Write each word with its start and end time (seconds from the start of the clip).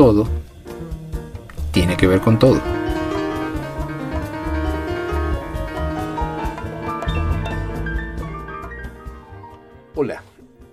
todo 0.00 0.26
tiene 1.72 1.94
que 1.94 2.06
ver 2.06 2.22
con 2.22 2.38
todo. 2.38 2.58
Hola, 9.94 10.22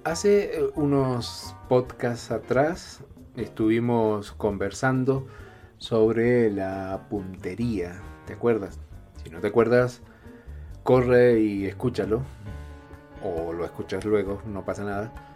hace 0.06 0.46
eh, 0.46 0.70
unos 0.76 1.54
podcasts 1.68 2.32
atrás 2.32 3.02
estuvimos 3.36 4.32
conversando 4.32 5.28
sobre 5.78 6.50
la 6.50 7.08
puntería, 7.10 8.02
¿te 8.28 8.32
acuerdas? 8.32 8.80
Si 9.26 9.30
no 9.30 9.42
te 9.42 9.48
acuerdas, 9.48 10.04
corre 10.84 11.42
y 11.42 11.66
escúchalo, 11.66 12.22
o 13.22 13.52
lo 13.52 13.66
escuchas 13.66 14.06
luego, 14.06 14.42
no 14.46 14.64
pasa 14.64 14.86
nada. 14.86 15.27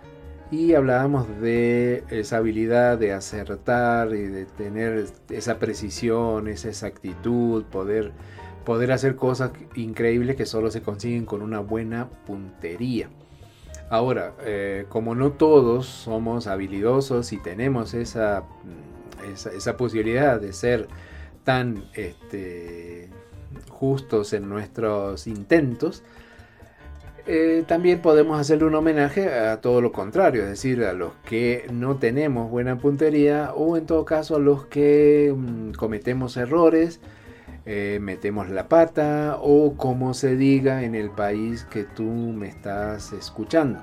Y 0.51 0.73
hablábamos 0.73 1.27
de 1.39 2.03
esa 2.09 2.37
habilidad 2.37 2.97
de 2.97 3.13
acertar 3.13 4.13
y 4.13 4.23
de 4.23 4.45
tener 4.45 5.05
esa 5.29 5.59
precisión, 5.59 6.49
esa 6.49 6.67
exactitud, 6.67 7.63
poder, 7.63 8.11
poder 8.65 8.91
hacer 8.91 9.15
cosas 9.15 9.51
increíbles 9.75 10.35
que 10.35 10.45
solo 10.45 10.69
se 10.69 10.81
consiguen 10.81 11.25
con 11.25 11.41
una 11.41 11.61
buena 11.61 12.09
puntería. 12.27 13.09
Ahora, 13.89 14.33
eh, 14.43 14.85
como 14.89 15.15
no 15.15 15.31
todos 15.31 15.85
somos 15.85 16.47
habilidosos 16.47 17.31
y 17.31 17.37
tenemos 17.37 17.93
esa, 17.93 18.43
esa, 19.55 19.77
posibilidad 19.77 20.39
de 20.39 20.51
ser 20.51 20.87
tan 21.45 21.85
este, 21.93 23.09
justos 23.69 24.33
en 24.33 24.49
nuestros 24.49 25.27
intentos, 25.27 26.03
eh, 27.27 27.63
también 27.67 28.01
podemos 28.01 28.39
hacerle 28.39 28.65
un 28.65 28.75
homenaje 28.75 29.31
a 29.33 29.61
todo 29.61 29.81
lo 29.81 29.91
contrario, 29.91 30.43
es 30.43 30.49
decir, 30.49 30.83
a 30.83 30.93
los 30.93 31.13
que 31.25 31.67
no 31.71 31.97
tenemos 31.97 32.49
buena 32.49 32.77
puntería 32.77 33.53
o 33.55 33.77
en 33.77 33.85
todo 33.85 34.05
caso 34.05 34.35
a 34.35 34.39
los 34.39 34.65
que 34.65 35.33
mm, 35.35 35.71
cometemos 35.73 36.37
errores, 36.37 36.99
eh, 37.65 37.99
metemos 38.01 38.49
la 38.49 38.67
pata 38.67 39.37
o 39.41 39.75
como 39.77 40.13
se 40.13 40.35
diga 40.35 40.83
en 40.83 40.95
el 40.95 41.11
país 41.11 41.63
que 41.65 41.83
tú 41.83 42.03
me 42.03 42.47
estás 42.47 43.13
escuchando. 43.13 43.79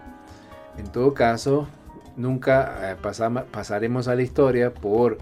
En 0.76 0.90
todo 0.90 1.14
caso, 1.14 1.68
nunca 2.16 2.92
eh, 2.92 2.96
pasaremos 3.50 4.08
a 4.08 4.14
la 4.14 4.22
historia 4.22 4.74
por 4.74 5.18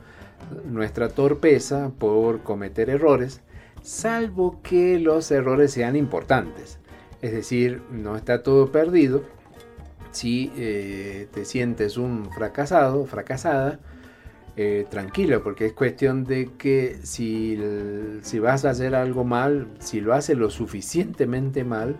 nuestra 0.64 1.08
torpeza, 1.08 1.90
por 1.98 2.42
cometer 2.42 2.90
errores, 2.90 3.40
salvo 3.82 4.60
que 4.62 4.98
los 4.98 5.30
errores 5.30 5.72
sean 5.72 5.96
importantes. 5.96 6.78
Es 7.22 7.32
decir, 7.32 7.82
no 7.90 8.16
está 8.16 8.42
todo 8.42 8.70
perdido. 8.70 9.22
Si 10.10 10.52
eh, 10.56 11.28
te 11.32 11.44
sientes 11.44 11.96
un 11.96 12.30
fracasado, 12.32 13.04
fracasada, 13.06 13.80
eh, 14.56 14.86
tranquilo, 14.88 15.42
porque 15.42 15.66
es 15.66 15.72
cuestión 15.74 16.24
de 16.24 16.50
que 16.56 16.98
si, 17.02 17.60
si 18.22 18.38
vas 18.38 18.64
a 18.64 18.70
hacer 18.70 18.94
algo 18.94 19.22
mal, 19.22 19.68
si 19.80 20.00
lo 20.00 20.14
haces 20.14 20.38
lo 20.38 20.48
suficientemente 20.48 21.62
mal, 21.62 21.96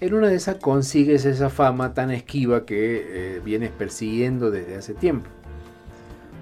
en 0.00 0.14
una 0.14 0.28
de 0.28 0.36
esas 0.36 0.56
consigues 0.56 1.26
esa 1.26 1.50
fama 1.50 1.94
tan 1.94 2.10
esquiva 2.10 2.64
que 2.64 3.36
eh, 3.36 3.40
vienes 3.44 3.70
persiguiendo 3.70 4.50
desde 4.50 4.76
hace 4.76 4.94
tiempo. 4.94 5.28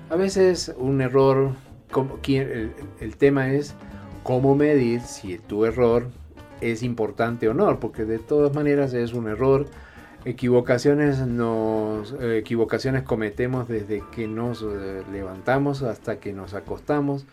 A 0.08 0.16
veces 0.16 0.72
un 0.78 1.00
error, 1.00 1.50
el, 2.26 2.72
el, 3.00 3.16
tema 3.16 3.52
es 3.52 3.74
cómo 4.22 4.54
medir 4.54 5.00
si 5.00 5.38
tu 5.38 5.64
error 5.64 6.06
es 6.60 6.82
importante 6.82 7.48
o 7.48 7.54
no, 7.54 7.80
porque 7.80 8.04
de 8.04 8.18
todas 8.18 8.54
maneras 8.54 8.94
es 8.94 9.12
un 9.12 9.28
error 9.28 9.66
Equivocaciones, 10.24 11.18
nos, 11.26 12.12
eh, 12.20 12.38
equivocaciones 12.38 13.04
cometemos 13.04 13.68
desde 13.68 14.02
que 14.12 14.28
nos 14.28 14.62
eh, 14.62 15.02
levantamos 15.10 15.82
hasta 15.82 16.20
que 16.20 16.34
nos 16.34 16.52
acostamos, 16.52 17.24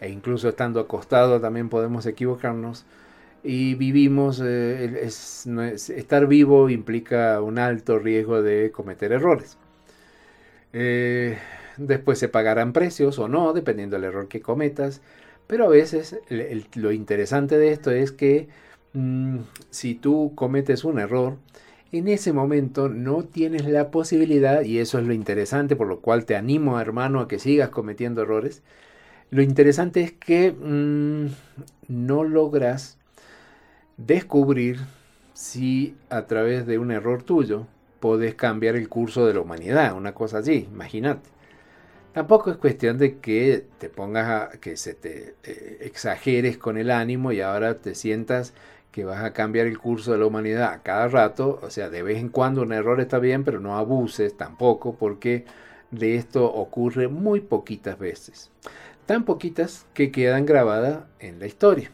e 0.00 0.08
incluso 0.10 0.48
estando 0.48 0.80
acostado 0.80 1.40
también 1.40 1.68
podemos 1.68 2.04
equivocarnos. 2.04 2.84
Y 3.44 3.76
vivimos, 3.76 4.40
eh, 4.44 5.04
estar 5.04 6.26
vivo 6.26 6.68
implica 6.68 7.40
un 7.40 7.58
alto 7.58 7.98
riesgo 8.00 8.42
de 8.42 8.72
cometer 8.72 9.12
errores. 9.12 9.56
después 11.76 12.18
se 12.18 12.28
pagarán 12.28 12.72
precios 12.72 13.18
o 13.18 13.28
no, 13.28 13.52
dependiendo 13.52 13.96
del 13.96 14.04
error 14.04 14.28
que 14.28 14.40
cometas. 14.40 15.00
Pero 15.46 15.66
a 15.66 15.68
veces 15.68 16.18
lo 16.74 16.92
interesante 16.92 17.58
de 17.58 17.72
esto 17.72 17.90
es 17.90 18.12
que 18.12 18.48
mm, 18.94 19.38
si 19.70 19.94
tú 19.94 20.32
cometes 20.34 20.84
un 20.84 20.98
error, 20.98 21.36
en 21.92 22.08
ese 22.08 22.32
momento 22.32 22.88
no 22.88 23.22
tienes 23.24 23.66
la 23.66 23.90
posibilidad, 23.90 24.62
y 24.62 24.78
eso 24.78 24.98
es 24.98 25.06
lo 25.06 25.12
interesante, 25.12 25.76
por 25.76 25.88
lo 25.88 26.00
cual 26.00 26.24
te 26.24 26.36
animo, 26.36 26.80
hermano, 26.80 27.20
a 27.20 27.28
que 27.28 27.38
sigas 27.38 27.68
cometiendo 27.68 28.22
errores. 28.22 28.62
Lo 29.30 29.42
interesante 29.42 30.02
es 30.02 30.12
que 30.12 30.52
mm, 30.52 31.26
no 31.88 32.24
logras 32.24 32.98
descubrir 33.96 34.78
si 35.34 35.96
a 36.10 36.26
través 36.26 36.66
de 36.66 36.78
un 36.78 36.90
error 36.90 37.22
tuyo 37.22 37.66
podés 38.00 38.34
cambiar 38.34 38.76
el 38.76 38.88
curso 38.88 39.26
de 39.26 39.34
la 39.34 39.40
humanidad, 39.40 39.96
una 39.96 40.12
cosa 40.12 40.38
así, 40.38 40.68
imagínate. 40.72 41.30
Tampoco 42.12 42.50
es 42.50 42.58
cuestión 42.58 42.98
de 42.98 43.18
que 43.18 43.64
te 43.78 43.88
pongas 43.88 44.54
a, 44.54 44.58
que 44.58 44.76
se 44.76 44.92
te 44.94 45.34
eh, 45.44 45.78
exageres 45.80 46.58
con 46.58 46.76
el 46.76 46.90
ánimo 46.90 47.32
y 47.32 47.40
ahora 47.40 47.78
te 47.78 47.94
sientas 47.94 48.52
que 48.92 49.04
vas 49.04 49.24
a 49.24 49.32
cambiar 49.32 49.66
el 49.66 49.78
curso 49.78 50.12
de 50.12 50.18
la 50.18 50.26
humanidad 50.26 50.72
a 50.72 50.82
cada 50.82 51.08
rato, 51.08 51.58
o 51.62 51.70
sea, 51.70 51.88
de 51.90 52.02
vez 52.02 52.18
en 52.18 52.28
cuando 52.28 52.62
un 52.62 52.72
error 52.72 53.00
está 53.00 53.18
bien, 53.18 53.42
pero 53.42 53.58
no 53.58 53.76
abuses 53.76 54.36
tampoco, 54.36 54.94
porque 54.96 55.46
de 55.90 56.16
esto 56.16 56.44
ocurre 56.52 57.08
muy 57.08 57.40
poquitas 57.40 57.98
veces. 57.98 58.50
Tan 59.06 59.24
poquitas 59.24 59.86
que 59.94 60.12
quedan 60.12 60.46
grabadas 60.46 61.04
en 61.20 61.38
la 61.40 61.46
historia. 61.46 61.90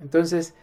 Entonces, 0.00 0.54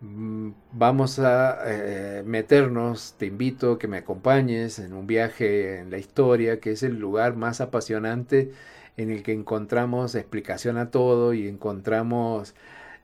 mm, 0.00 0.50
vamos 0.72 1.18
a 1.20 1.58
eh, 1.66 2.22
meternos, 2.26 3.14
te 3.18 3.26
invito 3.26 3.72
a 3.72 3.78
que 3.78 3.88
me 3.88 3.98
acompañes 3.98 4.78
en 4.80 4.92
un 4.94 5.06
viaje 5.06 5.78
en 5.78 5.90
la 5.90 5.98
historia, 5.98 6.60
que 6.60 6.72
es 6.72 6.82
el 6.82 6.98
lugar 6.98 7.36
más 7.36 7.60
apasionante 7.60 8.52
en 8.96 9.10
el 9.10 9.22
que 9.22 9.32
encontramos 9.32 10.14
explicación 10.14 10.76
a 10.78 10.90
todo 10.90 11.34
y 11.34 11.48
encontramos 11.48 12.54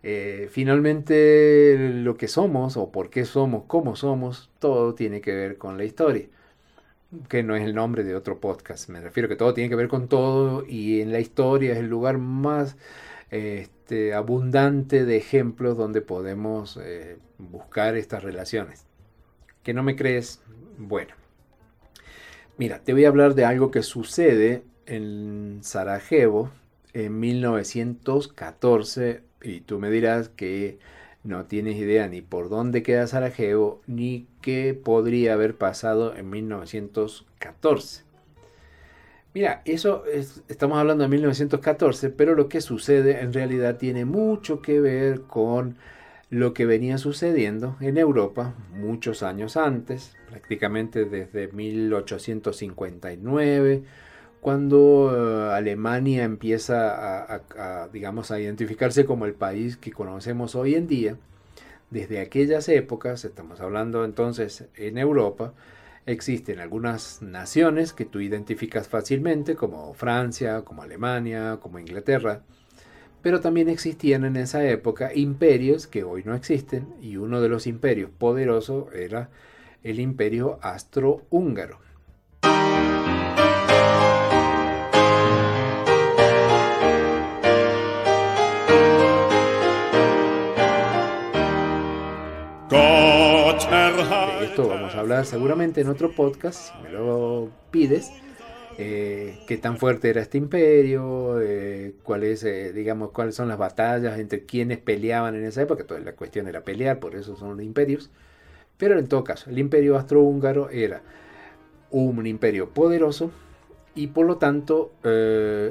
eh, 0.08 0.46
finalmente 0.52 1.76
lo 1.76 2.16
que 2.16 2.28
somos 2.28 2.76
o 2.76 2.92
por 2.92 3.10
qué 3.10 3.24
somos 3.24 3.64
como 3.64 3.96
somos, 3.96 4.52
todo 4.60 4.94
tiene 4.94 5.20
que 5.20 5.34
ver 5.34 5.58
con 5.58 5.76
la 5.76 5.82
historia, 5.82 6.28
que 7.28 7.42
no 7.42 7.56
es 7.56 7.64
el 7.64 7.74
nombre 7.74 8.04
de 8.04 8.14
otro 8.14 8.38
podcast, 8.38 8.88
me 8.88 9.00
refiero 9.00 9.28
que 9.28 9.34
todo 9.34 9.52
tiene 9.52 9.68
que 9.68 9.74
ver 9.74 9.88
con 9.88 10.06
todo 10.06 10.64
y 10.64 11.00
en 11.00 11.10
la 11.10 11.18
historia 11.18 11.72
es 11.72 11.78
el 11.78 11.88
lugar 11.88 12.18
más 12.18 12.76
este, 13.32 14.14
abundante 14.14 15.04
de 15.04 15.16
ejemplos 15.16 15.76
donde 15.76 16.02
podemos 16.02 16.78
eh, 16.80 17.18
buscar 17.38 17.96
estas 17.96 18.22
relaciones. 18.22 18.86
¿Que 19.64 19.74
no 19.74 19.82
me 19.82 19.96
crees? 19.96 20.40
Bueno. 20.78 21.14
Mira, 22.58 22.78
te 22.78 22.92
voy 22.92 23.06
a 23.06 23.08
hablar 23.08 23.34
de 23.34 23.44
algo 23.44 23.72
que 23.72 23.82
sucede 23.82 24.62
en 24.86 25.58
Sarajevo 25.62 26.52
en 26.96 27.20
1914 27.20 29.20
y 29.42 29.60
tú 29.60 29.78
me 29.78 29.90
dirás 29.90 30.30
que 30.30 30.78
no 31.24 31.44
tienes 31.44 31.76
idea 31.76 32.08
ni 32.08 32.22
por 32.22 32.48
dónde 32.48 32.82
queda 32.82 33.06
Sarajevo 33.06 33.82
ni 33.86 34.26
qué 34.40 34.72
podría 34.72 35.34
haber 35.34 35.56
pasado 35.56 36.16
en 36.16 36.30
1914. 36.30 38.04
Mira, 39.34 39.60
eso 39.66 40.04
estamos 40.48 40.78
hablando 40.78 41.02
de 41.02 41.10
1914, 41.10 42.08
pero 42.08 42.34
lo 42.34 42.48
que 42.48 42.62
sucede 42.62 43.20
en 43.20 43.34
realidad 43.34 43.76
tiene 43.76 44.06
mucho 44.06 44.62
que 44.62 44.80
ver 44.80 45.20
con 45.22 45.76
lo 46.30 46.54
que 46.54 46.64
venía 46.64 46.96
sucediendo 46.96 47.76
en 47.80 47.98
Europa 47.98 48.54
muchos 48.72 49.22
años 49.22 49.58
antes, 49.58 50.16
prácticamente 50.30 51.04
desde 51.04 51.48
1859 51.48 53.84
cuando 54.46 55.10
eh, 55.50 55.54
Alemania 55.56 56.22
empieza 56.22 57.34
a, 57.34 57.88
digamos, 57.92 58.30
a 58.30 58.38
identificarse 58.38 59.04
como 59.04 59.24
el 59.24 59.34
país 59.34 59.76
que 59.76 59.90
conocemos 59.90 60.54
hoy 60.54 60.76
en 60.76 60.86
día, 60.86 61.16
desde 61.90 62.20
aquellas 62.20 62.68
épocas, 62.68 63.24
estamos 63.24 63.60
hablando 63.60 64.04
entonces 64.04 64.66
en 64.76 64.98
Europa, 64.98 65.52
existen 66.06 66.60
algunas 66.60 67.22
naciones 67.22 67.92
que 67.92 68.04
tú 68.04 68.20
identificas 68.20 68.86
fácilmente, 68.86 69.56
como 69.56 69.94
Francia, 69.94 70.62
como 70.62 70.84
Alemania, 70.84 71.58
como 71.60 71.80
Inglaterra, 71.80 72.42
pero 73.22 73.40
también 73.40 73.68
existían 73.68 74.24
en 74.24 74.36
esa 74.36 74.64
época 74.64 75.12
imperios 75.12 75.88
que 75.88 76.04
hoy 76.04 76.22
no 76.24 76.36
existen, 76.36 76.86
y 77.02 77.16
uno 77.16 77.40
de 77.40 77.48
los 77.48 77.66
imperios 77.66 78.12
poderosos 78.16 78.94
era 78.94 79.28
el 79.82 79.98
imperio 79.98 80.60
astrohúngaro. 80.62 81.85
Vamos 94.64 94.94
a 94.94 95.00
hablar 95.00 95.26
seguramente 95.26 95.80
en 95.80 95.88
otro 95.88 96.12
podcast, 96.12 96.72
si 96.72 96.82
me 96.82 96.90
lo 96.90 97.50
pides. 97.70 98.10
eh, 98.78 99.38
qué 99.46 99.56
tan 99.56 99.78
fuerte 99.78 100.10
era 100.10 100.20
este 100.20 100.38
imperio, 100.38 101.40
eh, 101.40 101.94
cuáles, 102.02 102.44
eh, 102.44 102.72
digamos, 102.72 103.10
cuáles 103.10 103.34
son 103.34 103.48
las 103.48 103.58
batallas 103.58 104.18
entre 104.18 104.44
quienes 104.44 104.78
peleaban 104.78 105.34
en 105.34 105.44
esa 105.44 105.62
época. 105.62 105.84
Toda 105.84 106.00
la 106.00 106.12
cuestión 106.12 106.46
era 106.48 106.62
pelear, 106.62 106.98
por 107.00 107.14
eso 107.14 107.36
son 107.36 107.56
los 107.56 107.64
imperios. 107.64 108.10
Pero 108.76 108.98
en 108.98 109.08
todo 109.08 109.24
caso, 109.24 109.50
el 109.50 109.58
imperio 109.58 109.96
austrohúngaro 109.96 110.70
era 110.70 111.02
un 111.90 112.26
imperio 112.26 112.70
poderoso 112.70 113.30
y 113.94 114.08
por 114.08 114.26
lo 114.26 114.36
tanto 114.36 114.92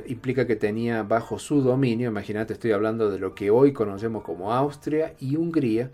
implica 0.08 0.48
que 0.48 0.56
tenía 0.56 1.04
bajo 1.04 1.38
su 1.38 1.62
dominio, 1.62 2.10
imagínate, 2.10 2.54
estoy 2.54 2.72
hablando 2.72 3.12
de 3.12 3.20
lo 3.20 3.36
que 3.36 3.52
hoy 3.52 3.74
conocemos 3.74 4.24
como 4.24 4.54
Austria 4.54 5.14
y 5.20 5.36
Hungría, 5.36 5.92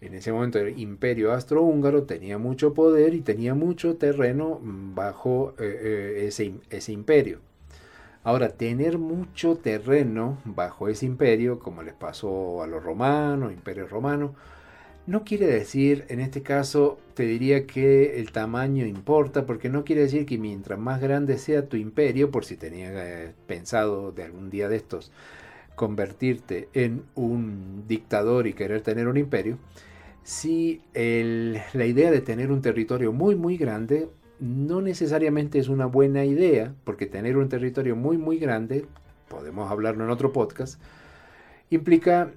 en 0.00 0.14
ese 0.14 0.32
momento 0.32 0.58
el 0.58 0.78
imperio 0.78 1.32
austrohúngaro 1.32 2.04
tenía 2.04 2.38
mucho 2.38 2.74
poder 2.74 3.14
y 3.14 3.20
tenía 3.20 3.54
mucho 3.54 3.96
terreno 3.96 4.58
bajo 4.62 5.54
eh, 5.58 5.80
eh, 5.82 6.26
ese, 6.26 6.54
ese 6.70 6.92
imperio. 6.92 7.40
Ahora, 8.22 8.50
tener 8.50 8.98
mucho 8.98 9.56
terreno 9.56 10.38
bajo 10.44 10.88
ese 10.88 11.06
imperio, 11.06 11.58
como 11.58 11.82
les 11.82 11.94
pasó 11.94 12.62
a 12.62 12.66
los 12.66 12.82
romanos, 12.82 13.52
imperio 13.52 13.86
romano, 13.86 14.34
no 15.06 15.24
quiere 15.24 15.46
decir, 15.46 16.04
en 16.08 16.20
este 16.20 16.42
caso, 16.42 16.98
te 17.14 17.24
diría 17.24 17.66
que 17.66 18.20
el 18.20 18.30
tamaño 18.32 18.84
importa, 18.86 19.46
porque 19.46 19.70
no 19.70 19.84
quiere 19.84 20.02
decir 20.02 20.26
que 20.26 20.38
mientras 20.38 20.78
más 20.78 21.00
grande 21.00 21.38
sea 21.38 21.66
tu 21.66 21.76
imperio, 21.76 22.30
por 22.30 22.44
si 22.44 22.56
tenías 22.56 22.92
eh, 22.94 23.32
pensado 23.46 24.12
de 24.12 24.24
algún 24.24 24.50
día 24.50 24.68
de 24.68 24.76
estos 24.76 25.10
convertirte 25.74 26.68
en 26.74 27.04
un 27.14 27.84
dictador 27.88 28.46
y 28.46 28.52
querer 28.52 28.82
tener 28.82 29.08
un 29.08 29.16
imperio, 29.16 29.56
si 30.22 30.80
la 30.92 31.86
idea 31.86 32.10
de 32.10 32.20
tener 32.20 32.52
un 32.52 32.62
territorio 32.62 33.12
muy 33.12 33.34
muy 33.34 33.56
grande 33.56 34.08
no 34.38 34.80
necesariamente 34.80 35.58
es 35.58 35.68
una 35.68 35.86
buena 35.86 36.24
idea, 36.24 36.72
porque 36.84 37.06
tener 37.06 37.36
un 37.36 37.48
territorio 37.48 37.94
muy 37.94 38.16
muy 38.16 38.38
grande, 38.38 38.86
podemos 39.28 39.70
hablarlo 39.70 40.04
en 40.04 40.10
otro 40.10 40.32
podcast, 40.32 40.80
implica 41.68 42.30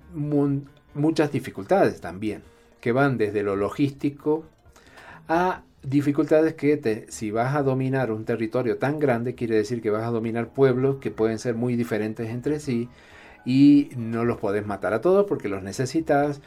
muchas 0.94 1.32
dificultades 1.32 2.02
también, 2.02 2.44
que 2.82 2.92
van 2.92 3.18
desde 3.18 3.42
lo 3.42 3.56
logístico 3.56 4.44
a 5.28 5.64
dificultades 5.82 6.54
que 6.54 7.06
si 7.10 7.32
vas 7.32 7.56
a 7.56 7.64
dominar 7.64 8.12
un 8.12 8.26
territorio 8.26 8.78
tan 8.78 9.00
grande, 9.00 9.36
quiere 9.36 9.56
decir 9.56 9.82
que 9.82 9.90
vas 9.90 10.04
a 10.04 10.12
dominar 10.12 10.50
pueblos 10.50 10.98
que 10.98 11.12
pueden 11.12 11.40
ser 11.40 11.56
muy 11.56 11.76
diferentes 11.76 12.30
entre 12.30 12.60
sí 12.60 12.90
y 13.46 13.90
no 13.98 14.24
los 14.24 14.38
podés 14.38 14.66
matar 14.66 14.94
a 14.94 15.02
todos 15.02 15.26
porque 15.28 15.50
los 15.50 15.64
necesitas 15.64 16.42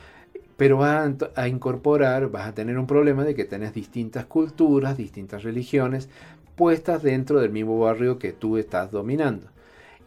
pero 0.56 0.78
vas 0.78 1.14
a, 1.34 1.48
incorporar, 1.48 2.30
vas 2.30 2.48
a 2.48 2.54
tener 2.54 2.78
un 2.78 2.86
problema 2.86 3.24
de 3.24 3.34
que 3.34 3.44
tenés 3.44 3.74
distintas 3.74 4.24
culturas, 4.26 4.96
distintas 4.96 5.42
religiones 5.42 6.08
puestas 6.54 7.02
dentro 7.02 7.40
del 7.40 7.50
mismo 7.50 7.78
barrio 7.78 8.18
que 8.18 8.32
tú 8.32 8.56
estás 8.56 8.90
dominando. 8.90 9.48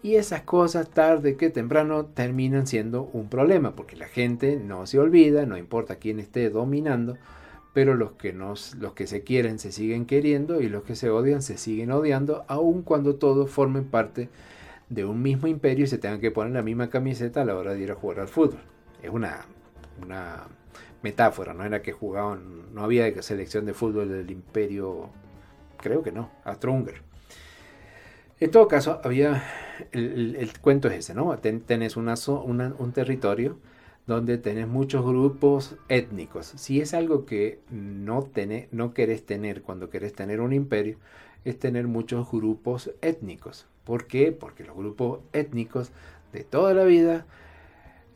Y 0.02 0.16
esas 0.16 0.42
cosas 0.42 0.90
tarde 0.90 1.36
que 1.36 1.50
temprano 1.50 2.06
terminan 2.06 2.66
siendo 2.66 3.10
un 3.14 3.30
problema, 3.30 3.76
porque 3.76 3.96
la 3.96 4.08
gente 4.08 4.56
no 4.58 4.88
se 4.88 4.98
olvida, 4.98 5.46
no 5.46 5.58
importa 5.58 5.98
quién 5.98 6.20
esté 6.20 6.50
dominando, 6.50 7.18
pero 7.74 7.94
los 7.94 8.14
que, 8.14 8.34
los 8.34 8.94
que 8.96 9.08
se 9.08 9.24
quieren 9.24 9.60
se 9.60 9.72
siguen 9.72 10.06
queriendo 10.06 10.62
y 10.62 10.70
los 10.70 10.84
que 10.84 10.96
se 10.96 11.10
odian 11.10 11.44
se 11.44 11.58
siguen 11.58 11.92
odiando, 11.92 12.46
aun 12.48 12.82
cuando 12.82 13.16
todos 13.16 13.52
formen 13.52 13.86
parte 13.86 14.30
de 14.90 15.06
un 15.06 15.22
mismo 15.22 15.48
imperio 15.48 15.84
y 15.84 15.88
se 15.88 16.00
tengan 16.00 16.22
que 16.22 16.32
poner 16.32 16.54
la 16.54 16.64
misma 16.64 16.90
camiseta 16.90 17.42
a 17.42 17.46
la 17.46 17.56
hora 17.56 17.74
de 17.74 17.82
ir 17.82 17.92
a 17.92 17.96
jugar 17.96 18.22
al 18.22 18.28
fútbol. 18.28 18.62
Es 19.04 19.12
una 19.12 19.46
una 20.02 20.48
metáfora, 21.02 21.54
no 21.54 21.64
era 21.64 21.82
que 21.82 21.92
jugaban, 21.92 22.74
no 22.74 22.84
había 22.84 23.22
selección 23.22 23.66
de 23.66 23.74
fútbol 23.74 24.10
del 24.10 24.32
imperio, 24.32 25.10
creo 25.78 26.04
que 26.04 26.12
no, 26.12 26.32
Austro-Húngaro. 26.44 27.02
En 28.40 28.52
todo 28.52 28.68
caso, 28.68 29.02
había, 29.04 29.44
el, 29.92 30.50
cuento 30.62 30.88
es 30.88 30.96
ese, 30.96 31.14
¿no? 31.14 31.38
tenés 31.38 31.98
una, 31.98 32.16
un 32.46 32.92
territorio 32.94 33.58
donde 34.08 34.38
tenés 34.38 34.68
muchos 34.68 35.06
grupos 35.06 35.76
étnicos. 35.88 36.48
Si 36.56 36.82
es 36.82 36.94
algo 36.94 37.26
que 37.26 37.60
no, 37.70 38.24
tenés, 38.24 38.72
no 38.72 38.94
querés 38.94 39.26
tener 39.26 39.62
cuando 39.62 39.90
querés 39.90 40.14
tener 40.14 40.42
un 40.42 40.52
imperio, 40.52 40.98
es 41.46 41.60
tener 41.60 41.88
muchos 41.88 42.30
grupos 42.32 42.92
étnicos. 43.02 43.68
¿Por 43.84 44.08
qué? 44.08 44.32
Porque 44.32 44.64
los 44.64 44.76
grupos 44.76 45.20
étnicos 45.32 45.92
de 46.34 46.44
toda 46.44 46.74
la 46.74 46.86
vida 46.86 47.26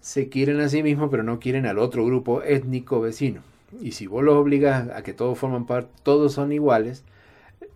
se 0.03 0.27
quieren 0.27 0.59
a 0.59 0.67
sí 0.67 0.83
mismos, 0.83 1.09
pero 1.09 1.23
no 1.23 1.39
quieren 1.39 1.65
al 1.65 1.79
otro 1.79 2.05
grupo 2.05 2.43
étnico 2.43 2.99
vecino. 2.99 3.41
Y 3.81 3.93
si 3.93 4.05
vos 4.05 4.21
los 4.21 4.35
obligas 4.35 4.89
a 4.89 5.01
que 5.01 5.13
todos 5.13 5.39
forman 5.39 5.65
parte, 5.65 5.93
todos 6.03 6.33
son 6.33 6.51
iguales, 6.51 7.05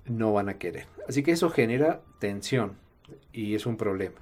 no 0.06 0.34
van 0.34 0.50
a 0.50 0.58
querer. 0.58 0.88
Así 1.08 1.24
que 1.24 1.32
eso 1.32 1.50
genera 1.50 2.02
tensión 2.20 2.74
y 3.32 3.56
es 3.56 3.66
un 3.66 3.78
problema. 3.78 4.18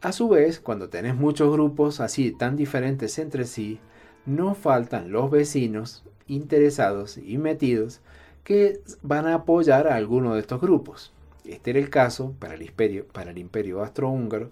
A 0.00 0.12
su 0.12 0.30
vez, 0.30 0.58
cuando 0.58 0.88
tenés 0.88 1.14
muchos 1.14 1.52
grupos 1.52 2.00
así 2.00 2.32
tan 2.32 2.56
diferentes 2.56 3.18
entre 3.18 3.44
sí, 3.44 3.78
no 4.24 4.54
faltan 4.54 5.12
los 5.12 5.30
vecinos 5.30 6.02
interesados 6.28 7.18
y 7.18 7.36
metidos 7.36 8.00
que 8.42 8.80
van 9.02 9.26
a 9.26 9.34
apoyar 9.34 9.86
a 9.86 9.96
alguno 9.96 10.32
de 10.32 10.40
estos 10.40 10.62
grupos. 10.62 11.12
Este 11.44 11.72
era 11.72 11.78
el 11.78 11.90
caso 11.90 12.34
para 12.38 12.54
el 12.54 12.62
imperio, 12.62 13.06
para 13.12 13.32
el 13.32 13.38
imperio 13.38 13.82
austrohúngaro 13.82 14.50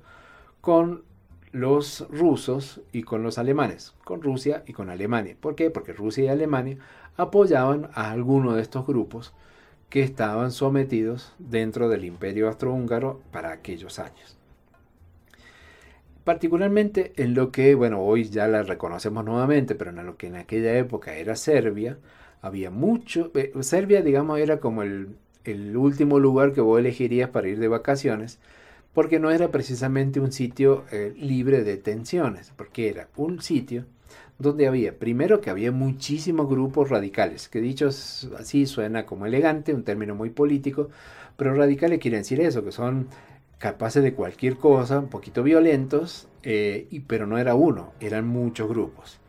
con 0.60 1.07
los 1.52 2.06
rusos 2.10 2.80
y 2.92 3.02
con 3.02 3.22
los 3.22 3.38
alemanes, 3.38 3.94
con 4.04 4.22
Rusia 4.22 4.62
y 4.66 4.72
con 4.72 4.90
Alemania. 4.90 5.36
¿Por 5.40 5.54
qué? 5.54 5.70
Porque 5.70 5.92
Rusia 5.92 6.24
y 6.24 6.28
Alemania 6.28 6.78
apoyaban 7.16 7.88
a 7.94 8.10
alguno 8.10 8.54
de 8.54 8.62
estos 8.62 8.86
grupos 8.86 9.32
que 9.88 10.02
estaban 10.02 10.50
sometidos 10.50 11.34
dentro 11.38 11.88
del 11.88 12.04
imperio 12.04 12.48
austrohúngaro 12.48 13.20
para 13.32 13.52
aquellos 13.52 13.98
años. 13.98 14.36
Particularmente 16.24 17.12
en 17.16 17.32
lo 17.32 17.50
que, 17.50 17.74
bueno, 17.74 18.02
hoy 18.02 18.24
ya 18.24 18.46
la 18.48 18.62
reconocemos 18.62 19.24
nuevamente, 19.24 19.74
pero 19.74 19.90
en 19.90 20.04
lo 20.04 20.18
que 20.18 20.26
en 20.26 20.36
aquella 20.36 20.76
época 20.76 21.16
era 21.16 21.36
Serbia, 21.36 21.98
había 22.42 22.70
mucho, 22.70 23.32
eh, 23.34 23.52
Serbia 23.62 24.02
digamos 24.02 24.38
era 24.38 24.60
como 24.60 24.82
el, 24.82 25.16
el 25.44 25.76
último 25.76 26.18
lugar 26.18 26.52
que 26.52 26.60
vos 26.60 26.78
elegirías 26.78 27.30
para 27.30 27.48
ir 27.48 27.58
de 27.58 27.68
vacaciones, 27.68 28.38
porque 28.98 29.20
no 29.20 29.30
era 29.30 29.52
precisamente 29.52 30.18
un 30.18 30.32
sitio 30.32 30.84
eh, 30.90 31.14
libre 31.16 31.62
de 31.62 31.76
tensiones, 31.76 32.52
porque 32.56 32.88
era 32.88 33.06
un 33.14 33.40
sitio 33.40 33.84
donde 34.40 34.66
había, 34.66 34.98
primero 34.98 35.40
que 35.40 35.50
había 35.50 35.70
muchísimos 35.70 36.48
grupos 36.48 36.90
radicales, 36.90 37.48
que 37.48 37.60
dicho 37.60 37.86
así 37.86 38.66
suena 38.66 39.06
como 39.06 39.26
elegante, 39.26 39.72
un 39.72 39.84
término 39.84 40.16
muy 40.16 40.30
político, 40.30 40.88
pero 41.36 41.54
radicales 41.54 42.00
quieren 42.00 42.22
decir 42.22 42.40
eso, 42.40 42.64
que 42.64 42.72
son 42.72 43.06
capaces 43.58 44.02
de 44.02 44.14
cualquier 44.14 44.56
cosa, 44.56 44.98
un 44.98 45.10
poquito 45.10 45.44
violentos, 45.44 46.26
eh, 46.42 46.88
y, 46.90 46.98
pero 46.98 47.28
no 47.28 47.38
era 47.38 47.54
uno, 47.54 47.92
eran 48.00 48.26
muchos 48.26 48.68
grupos. 48.68 49.20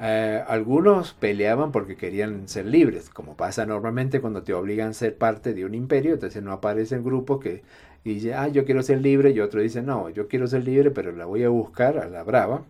Eh, 0.00 0.44
algunos 0.46 1.14
peleaban 1.14 1.72
porque 1.72 1.96
querían 1.96 2.46
ser 2.46 2.66
libres, 2.66 3.08
como 3.08 3.38
pasa 3.38 3.64
normalmente 3.64 4.20
cuando 4.20 4.42
te 4.42 4.52
obligan 4.52 4.90
a 4.90 4.92
ser 4.92 5.16
parte 5.16 5.54
de 5.54 5.64
un 5.64 5.74
imperio, 5.74 6.12
entonces 6.12 6.42
no 6.42 6.52
aparecen 6.52 7.02
grupos 7.02 7.40
que 7.40 7.62
y 8.04 8.14
dice, 8.14 8.34
ah, 8.34 8.48
yo 8.48 8.64
quiero 8.64 8.82
ser 8.82 9.00
libre, 9.00 9.30
y 9.30 9.40
otro 9.40 9.60
dice, 9.60 9.82
no, 9.82 10.08
yo 10.10 10.28
quiero 10.28 10.46
ser 10.46 10.64
libre, 10.64 10.90
pero 10.90 11.12
la 11.12 11.26
voy 11.26 11.44
a 11.44 11.48
buscar 11.48 11.98
a 11.98 12.08
la 12.08 12.22
brava, 12.22 12.64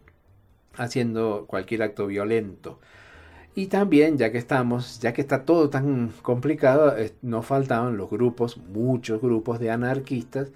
haciendo 0.77 1.45
cualquier 1.47 1.83
acto 1.83 2.07
violento. 2.07 2.79
Y 3.55 3.67
también, 3.67 4.19
ya 4.19 4.31
que 4.31 4.39
estamos, 4.39 5.01
ya 5.01 5.13
que 5.13 5.21
está 5.21 5.45
todo 5.45 5.69
tan 5.71 6.13
complicado, 6.23 6.95
no 7.23 7.43
faltaban 7.43 7.97
los 7.97 8.09
grupos, 8.11 8.57
muchos 8.57 9.21
grupos 9.21 9.59
de 9.59 9.71
anarquistas, 9.71 10.53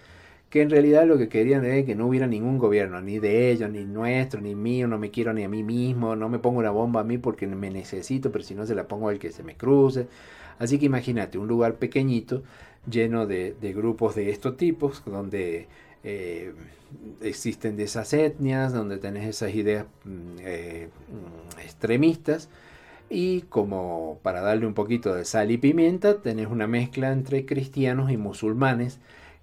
que 0.51 0.63
en 0.63 0.71
realidad 0.71 1.07
lo 1.07 1.19
que 1.19 1.29
querían 1.29 1.65
era 1.65 1.85
que 1.85 1.95
no 1.95 2.07
hubiera 2.07 2.27
ningún 2.27 2.59
gobierno, 2.59 3.01
ni 3.01 3.19
de 3.19 3.51
ellos, 3.51 3.71
ni 3.71 3.85
nuestro, 3.85 4.41
ni 4.41 4.55
mío, 4.55 4.87
no 4.87 4.99
me 4.99 5.11
quiero 5.11 5.33
ni 5.33 5.45
a 5.45 5.49
mí 5.49 5.63
mismo, 5.63 6.15
no 6.15 6.29
me 6.29 6.39
pongo 6.39 6.61
una 6.61 6.71
bomba 6.71 7.01
a 7.01 7.05
mí 7.05 7.19
porque 7.19 7.47
me 7.47 7.71
necesito, 7.71 8.31
pero 8.31 8.45
si 8.45 8.55
no 8.55 8.67
se 8.67 8.75
la 8.75 8.87
pongo 8.87 9.09
al 9.09 9.19
que 9.19 9.33
se 9.33 9.43
me 9.43 9.57
cruce. 9.57 10.07
Así 10.59 10.79
que 10.79 10.87
imagínate, 10.87 11.39
un 11.39 11.49
lugar 11.49 11.77
pequeñito 11.77 12.43
lleno 12.91 13.27
de, 13.27 13.55
grupos 13.75 14.15
de 14.15 14.31
estos 14.31 14.57
tipos, 14.57 15.03
donde 15.05 15.69
eh, 16.05 16.53
existen 17.21 17.77
de 17.77 17.85
esas 17.85 18.13
etnias, 18.13 18.73
donde 18.73 18.99
tenés 18.99 19.29
esas 19.29 19.55
ideas 19.55 19.87
mm, 20.05 20.37
eh, 20.41 20.89
mm, 21.09 21.61
extremistas. 21.61 22.49
Y 23.11 23.43
como 23.43 24.19
para 24.23 24.41
darle 24.41 24.67
un 24.67 24.75
poquito 24.75 25.15
de 25.15 25.25
sal 25.25 25.51
y 25.51 25.59
pimienta, 25.59 26.23
tenés 26.23 26.49
una 26.49 26.67
mezcla 26.67 27.13
entre 27.13 27.45
cristianos 27.45 28.11
y 28.11 28.17
musulmanes 28.17 29.01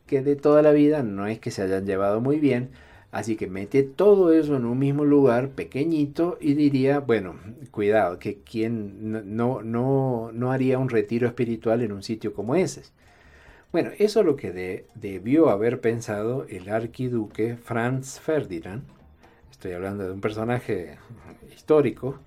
que 0.07 0.21
de 0.23 0.35
toda 0.35 0.63
la 0.63 0.71
vida 0.71 1.03
no 1.03 1.27
es 1.27 1.39
que 1.39 1.51
se 1.51 1.61
hayan 1.61 1.85
llevado 1.85 2.19
muy 2.21 2.39
bien. 2.39 2.69
Así 3.11 3.35
que 3.35 3.47
mete 3.47 3.83
todo 3.83 4.33
eso 4.33 4.55
en 4.55 4.65
un 4.65 4.77
mismo 4.77 5.03
lugar 5.05 5.49
pequeñito 5.49 6.37
y 6.41 6.53
diría, 6.53 6.99
bueno, 6.99 7.35
cuidado, 7.71 8.19
que 8.19 8.37
quien 8.39 9.35
no, 9.35 9.61
no, 9.63 10.31
no 10.31 10.51
haría 10.51 10.77
un 10.77 10.89
retiro 10.89 11.27
espiritual 11.27 11.81
en 11.81 11.91
un 11.91 12.03
sitio 12.03 12.33
como 12.33 12.55
ese. 12.55 12.83
Bueno, 13.71 13.91
eso 13.99 14.21
es 14.21 14.25
lo 14.25 14.35
que 14.35 14.85
debió 14.95 15.49
haber 15.49 15.79
pensado 15.79 16.47
el 16.49 16.69
arquiduque 16.69 17.55
Franz 17.55 18.19
Ferdinand. 18.19 18.83
Estoy 19.51 19.73
hablando 19.73 20.05
de 20.05 20.11
un 20.11 20.21
personaje 20.21 20.97
histórico. 21.55 22.19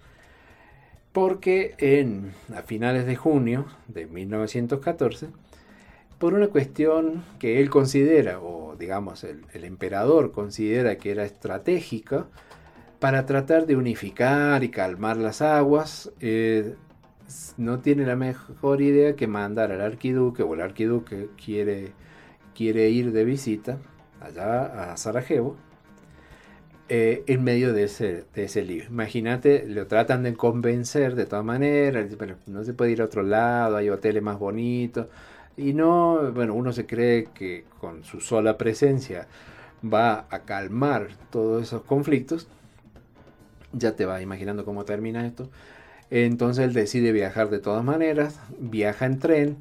Porque 1.12 1.74
en, 1.78 2.32
a 2.54 2.62
finales 2.62 3.06
de 3.06 3.16
junio 3.16 3.66
de 3.88 4.06
1914 4.06 5.30
por 6.18 6.34
una 6.34 6.46
cuestión 6.46 7.24
que 7.40 7.60
él 7.60 7.68
considera, 7.68 8.38
o 8.40 8.76
digamos 8.76 9.24
el, 9.24 9.64
emperador 9.64 10.30
considera 10.30 10.96
que 10.96 11.10
era 11.10 11.24
estratégica, 11.24 12.28
para 13.00 13.26
tratar 13.26 13.66
de 13.66 13.74
unificar 13.74 14.62
y 14.62 14.68
calmar 14.68 15.16
las 15.16 15.42
aguas, 15.42 16.12
eh, 16.20 16.76
no 17.56 17.80
tiene 17.80 18.06
la 18.06 18.16
mejor 18.16 18.80
idea 18.82 19.16
que 19.16 19.26
mandar 19.26 19.72
al 19.72 19.80
arquiduque, 19.80 20.42
o 20.42 20.54
el 20.54 20.60
arquiduque 20.60 21.28
quiere, 21.42 21.92
quiere 22.54 22.90
ir 22.90 23.12
de 23.12 23.24
visita 23.24 23.78
allá 24.20 24.92
a 24.92 24.96
Sarajevo, 24.96 25.56
eh, 26.88 27.24
en 27.26 27.42
medio 27.42 27.72
de 27.72 27.84
ese, 27.84 28.24
de 28.34 28.44
ese 28.44 28.62
lío. 28.62 28.84
Imagínate, 28.84 29.64
lo 29.66 29.86
tratan 29.86 30.22
de 30.22 30.34
convencer 30.34 31.14
de 31.14 31.26
todas 31.26 31.44
maneras, 31.44 32.06
no 32.46 32.64
se 32.64 32.74
puede 32.74 32.90
ir 32.92 33.00
a 33.02 33.06
otro 33.06 33.22
lado, 33.22 33.76
hay 33.76 33.88
hoteles 33.88 34.22
más 34.22 34.38
bonitos. 34.38 35.06
Y 35.56 35.74
no, 35.74 36.32
bueno, 36.32 36.54
uno 36.54 36.72
se 36.72 36.86
cree 36.86 37.28
que 37.34 37.64
con 37.80 38.04
su 38.04 38.20
sola 38.20 38.56
presencia 38.58 39.26
va 39.82 40.26
a 40.30 40.40
calmar 40.40 41.08
todos 41.30 41.62
esos 41.62 41.82
conflictos. 41.82 42.48
Ya 43.72 43.96
te 43.96 44.04
vas 44.04 44.22
imaginando 44.22 44.64
cómo 44.64 44.84
termina 44.84 45.26
esto. 45.26 45.50
Entonces 46.12 46.64
él 46.64 46.72
decide 46.74 47.12
viajar 47.12 47.50
de 47.50 47.58
todas 47.58 47.84
maneras, 47.84 48.38
viaja 48.58 49.06
en 49.06 49.18
tren. 49.18 49.56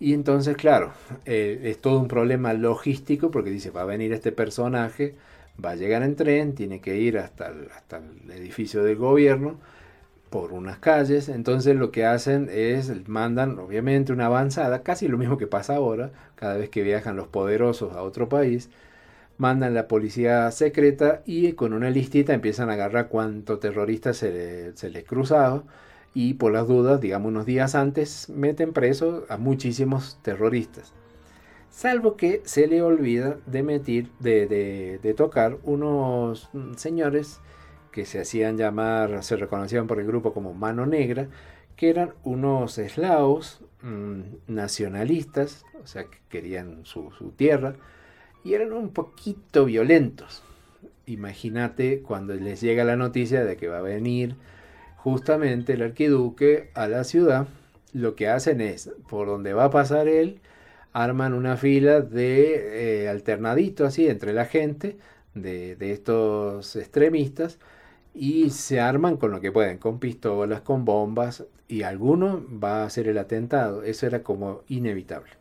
Y 0.00 0.14
entonces, 0.14 0.56
claro, 0.56 0.92
eh, 1.26 1.60
es 1.64 1.78
todo 1.80 2.00
un 2.00 2.08
problema 2.08 2.52
logístico 2.54 3.30
porque 3.30 3.50
dice, 3.50 3.70
va 3.70 3.82
a 3.82 3.84
venir 3.86 4.12
este 4.12 4.32
personaje 4.32 5.14
va 5.64 5.70
a 5.70 5.76
llegar 5.76 6.02
en 6.02 6.16
tren, 6.16 6.54
tiene 6.54 6.80
que 6.80 6.96
ir 6.98 7.18
hasta 7.18 7.48
el, 7.48 7.68
hasta 7.74 7.98
el 7.98 8.30
edificio 8.30 8.82
del 8.84 8.96
gobierno 8.96 9.56
por 10.30 10.52
unas 10.52 10.78
calles, 10.78 11.28
entonces 11.28 11.76
lo 11.76 11.92
que 11.92 12.04
hacen 12.04 12.48
es, 12.52 13.08
mandan 13.08 13.58
obviamente 13.58 14.12
una 14.12 14.26
avanzada, 14.26 14.82
casi 14.82 15.08
lo 15.08 15.18
mismo 15.18 15.38
que 15.38 15.46
pasa 15.46 15.76
ahora, 15.76 16.10
cada 16.34 16.56
vez 16.56 16.68
que 16.70 16.82
viajan 16.82 17.16
los 17.16 17.28
poderosos 17.28 17.94
a 17.94 18.02
otro 18.02 18.28
país, 18.28 18.70
mandan 19.38 19.74
la 19.74 19.88
policía 19.88 20.50
secreta 20.50 21.22
y 21.26 21.52
con 21.52 21.72
una 21.72 21.90
listita 21.90 22.34
empiezan 22.34 22.70
a 22.70 22.74
agarrar 22.74 23.08
cuánto 23.08 23.58
terrorista 23.58 24.14
se, 24.14 24.76
se 24.76 24.90
les 24.90 25.04
cruzado 25.04 25.64
y 26.14 26.34
por 26.34 26.52
las 26.52 26.66
dudas, 26.66 27.00
digamos 27.00 27.28
unos 27.28 27.44
días 27.44 27.74
antes, 27.74 28.30
meten 28.30 28.72
presos 28.72 29.30
a 29.30 29.36
muchísimos 29.36 30.18
terroristas. 30.22 30.94
Salvo 31.68 32.16
que 32.16 32.40
se 32.46 32.66
le 32.68 32.80
olvida 32.80 33.36
de, 33.44 33.62
metir, 33.62 34.10
de, 34.18 35.14
tocar 35.14 35.58
unos 35.62 36.48
señores 36.76 37.40
que 37.92 38.06
se 38.06 38.18
hacían 38.18 38.56
llamar, 38.56 39.22
se 39.22 39.36
reconocían 39.36 39.86
por 39.86 40.00
el 40.00 40.06
grupo 40.06 40.32
como 40.32 40.54
Mano 40.54 40.86
Negra, 40.86 41.28
que 41.76 41.90
eran 41.90 42.14
unos 42.24 42.78
eslavos 42.78 43.60
mm, 43.82 44.20
nacionalistas, 44.46 45.66
o 45.84 45.86
sea, 45.86 46.04
que 46.04 46.16
querían 46.30 46.86
su, 46.86 47.10
su, 47.10 47.32
tierra, 47.32 47.74
y 48.46 48.54
eran 48.54 48.72
un 48.72 48.90
poquito 48.90 49.64
violentos. 49.64 50.44
Imagínate 51.06 52.00
cuando 52.00 52.32
les 52.34 52.60
llega 52.60 52.84
la 52.84 52.94
noticia 52.94 53.44
de 53.44 53.56
que 53.56 53.66
va 53.66 53.78
a 53.78 53.82
venir 53.82 54.36
justamente 54.98 55.72
el 55.72 55.82
arquiduque 55.82 56.70
a 56.74 56.86
la 56.86 57.02
ciudad, 57.02 57.48
lo 57.92 58.14
que 58.14 58.28
hacen 58.28 58.60
es, 58.60 58.92
por 59.08 59.26
donde 59.26 59.52
va 59.52 59.64
a 59.64 59.70
pasar 59.70 60.06
él, 60.06 60.38
arman 60.92 61.34
una 61.34 61.56
fila 61.56 62.00
de 62.02 63.02
eh, 63.02 63.08
alternadito 63.08 63.84
así 63.84 64.06
entre 64.06 64.32
la 64.32 64.44
gente 64.44 64.96
de, 65.34 65.76
estos 65.80 66.76
extremistas 66.76 67.58
y 68.14 68.50
se 68.50 68.78
arman 68.78 69.16
con 69.16 69.32
lo 69.32 69.40
que 69.40 69.50
pueden, 69.50 69.78
con 69.78 69.98
pistolas, 69.98 70.60
con 70.60 70.84
bombas 70.84 71.44
y 71.66 71.82
alguno 71.82 72.44
va 72.62 72.82
a 72.82 72.86
hacer 72.86 73.08
el 73.08 73.18
atentado. 73.18 73.82
Eso 73.82 74.06
era 74.06 74.22
como 74.22 74.62
inevitable. 74.68 75.32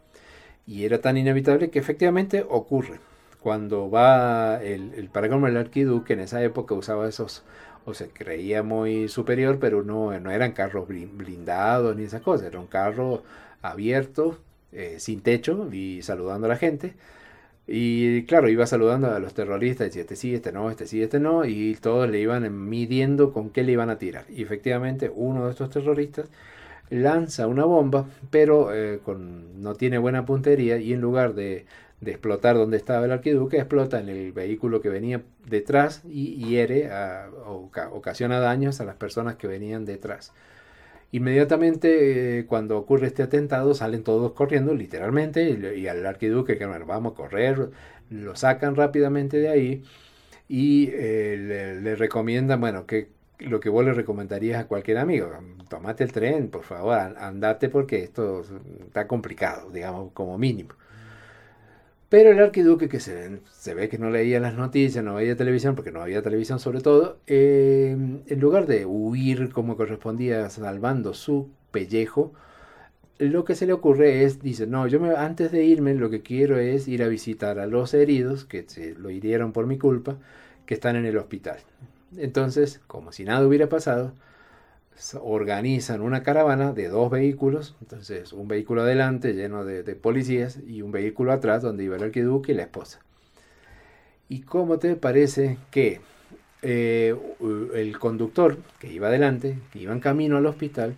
Y 0.68 0.86
era 0.86 1.00
tan 1.02 1.18
inevitable 1.18 1.70
que 1.70 1.80
efectivamente 1.80 2.46
ocurre. 2.48 3.00
Cuando 3.42 3.90
va 3.92 4.62
el, 4.64 4.94
el 4.96 5.10
como 5.30 5.48
el 5.48 5.58
arquiduque, 5.58 6.14
en 6.14 6.22
esa 6.22 6.44
época 6.44 6.74
usaba 6.74 7.08
esos, 7.08 7.44
o 7.86 7.94
se 7.94 8.10
creía 8.10 8.64
muy 8.64 9.08
superior, 9.08 9.60
pero 9.60 9.84
no, 9.84 10.20
no 10.20 10.32
eran 10.32 10.54
carros 10.54 10.88
blindados 10.88 11.96
ni 11.96 12.04
esas 12.06 12.22
cosas, 12.22 12.48
era 12.48 12.60
un 12.60 12.68
carro 12.68 13.24
abierto 13.62 14.40
eh, 14.72 14.98
sin 15.00 15.22
techo 15.22 15.70
y 15.72 16.02
saludando 16.02 16.48
a 16.48 16.50
la 16.50 16.58
gente. 16.58 16.96
Y 17.68 18.24
claro, 18.26 18.50
iba 18.50 18.66
saludando 18.68 19.12
a 19.12 19.20
los 19.20 19.34
terroristas, 19.34 19.88
decía 19.88 20.02
este 20.02 20.16
sí, 20.16 20.36
este 20.36 20.52
no, 20.52 20.70
este 20.70 20.88
sí, 20.88 21.02
este 21.02 21.20
no, 21.20 21.46
y 21.46 21.76
todos 21.76 22.10
le 22.10 22.20
iban 22.20 22.70
midiendo 22.70 23.34
con 23.34 23.50
qué 23.50 23.64
le 23.64 23.72
iban 23.74 23.90
a 23.90 23.98
tirar. 23.98 24.26
Y 24.30 24.44
efectivamente 24.44 25.12
uno 25.14 25.46
de 25.46 25.52
estos 25.52 25.70
terroristas 25.72 26.28
lanza 26.90 27.48
una 27.48 27.66
bomba, 27.66 28.08
pero 28.30 28.74
eh, 28.74 29.00
con, 29.04 29.62
no 29.62 29.76
tiene 29.76 29.98
buena 29.98 30.26
puntería 30.26 30.78
y 30.78 30.94
en 30.94 31.02
lugar 31.02 31.34
de, 31.34 31.66
explotar 32.06 32.56
donde 32.56 32.78
estaba 32.78 33.06
el 33.06 33.12
arquiduque, 33.12 33.58
explota 33.58 34.00
en 34.00 34.10
el 34.10 34.32
vehículo 34.32 34.80
que 34.80 34.90
venía 34.90 35.24
detrás 35.50 36.04
y 36.08 36.46
hiere, 36.46 36.90
o 37.48 37.72
ocasiona 37.92 38.40
daños 38.40 38.80
a 38.80 38.86
las 38.86 38.96
personas 38.96 39.38
que 39.38 39.48
venían 39.48 39.86
detrás. 39.86 40.32
Inmediatamente 41.16 42.40
eh, 42.40 42.46
cuando 42.46 42.78
ocurre 42.78 43.08
este 43.08 43.24
atentado 43.24 43.74
salen 43.74 44.04
todos 44.04 44.34
corriendo, 44.34 44.74
literalmente, 44.74 45.50
y, 45.78 45.88
al 45.88 46.06
arquiduque 46.06 46.58
que 46.58 46.66
bueno, 46.66 46.86
vamos 46.86 47.14
a 47.14 47.16
correr, 47.16 47.70
lo 48.10 48.36
sacan 48.36 48.76
rápidamente 48.76 49.38
de 49.38 49.50
ahí 49.50 49.84
y 50.50 50.90
eh, 50.92 51.80
le, 51.82 51.96
recomiendan, 51.96 52.60
bueno, 52.60 52.86
que 52.86 53.08
lo 53.40 53.60
que 53.60 53.70
vos 53.70 53.84
le 53.86 53.94
recomendarías 53.94 54.62
a 54.62 54.68
cualquier 54.68 54.98
amigo, 54.98 55.32
tomate 55.70 56.04
el 56.04 56.12
tren, 56.12 56.50
por 56.50 56.64
favor, 56.64 57.16
andate 57.18 57.70
porque 57.70 58.04
esto 58.04 58.44
está 58.86 59.08
complicado, 59.08 59.72
digamos, 59.72 60.12
como 60.14 60.38
mínimo. 60.38 60.74
Pero 62.10 62.32
el 62.32 62.40
arquiduque, 62.40 62.88
que 62.88 63.00
se, 63.00 63.74
ve 63.74 63.90
que 63.90 63.98
no 63.98 64.10
leía 64.10 64.40
las 64.40 64.54
noticias, 64.54 65.04
no 65.04 65.16
veía 65.16 65.36
televisión, 65.36 65.76
porque 65.76 65.92
no 65.92 66.02
había 66.02 66.22
televisión 66.22 66.60
sobre 66.60 66.82
todo, 66.82 67.18
eh, 67.28 67.98
en 68.28 68.40
lugar 68.40 68.68
de 68.68 68.86
huir 68.86 69.52
como 69.52 69.76
correspondía 69.76 70.50
salvando 70.50 71.14
su 71.14 71.50
pellejo, 71.72 72.32
lo 73.18 73.46
que 73.46 73.56
se 73.56 73.66
le 73.66 73.74
ocurre 73.74 74.24
es, 74.24 74.42
dice, 74.42 74.68
no, 74.68 74.88
yo 74.88 75.00
me, 75.00 75.16
antes 75.16 75.52
de 75.52 75.64
irme 75.64 75.94
lo 75.96 76.10
que 76.10 76.22
quiero 76.22 76.58
es 76.60 76.88
ir 76.88 77.02
a 77.04 77.08
visitar 77.08 77.60
a 77.60 77.66
los 77.66 77.94
heridos, 77.94 78.46
que 78.46 78.66
se 78.68 78.94
lo 78.96 79.10
hirieron 79.10 79.52
por 79.52 79.68
mi 79.68 79.78
culpa, 79.78 80.18
que 80.66 80.74
están 80.74 80.96
en 80.96 81.06
el 81.06 81.18
hospital. 81.18 81.58
Entonces, 82.18 82.82
como 82.88 83.12
si 83.12 83.24
nada 83.26 83.46
hubiera 83.46 83.70
pasado, 83.70 84.14
organizan 85.22 86.02
una 86.02 86.24
caravana 86.24 86.72
de 86.72 86.88
dos 86.88 87.12
vehículos, 87.12 87.76
entonces 87.82 88.32
un 88.34 88.48
vehículo 88.48 88.82
adelante 88.82 89.34
lleno 89.34 89.66
de, 89.66 89.84
policías 89.96 90.60
y 90.66 90.82
un 90.82 90.92
vehículo 90.92 91.32
atrás 91.32 91.62
donde 91.62 91.84
iba 91.84 91.98
el 91.98 92.04
arquiduque 92.04 92.54
y 92.54 92.56
la 92.56 92.64
esposa. 92.64 93.00
¿Y 94.30 94.42
cómo 94.42 94.80
te 94.80 94.96
parece 94.96 95.58
que 95.70 96.02
eh, 96.62 97.16
el 97.76 98.00
conductor 98.00 98.58
que 98.80 98.92
iba 98.92 99.08
adelante, 99.08 99.60
que 99.72 99.80
iba 99.80 99.94
en 99.94 100.00
camino 100.00 100.38
al 100.38 100.46
hospital, 100.46 100.96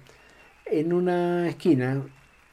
en 0.65 0.93
una 0.93 1.49
esquina 1.49 2.03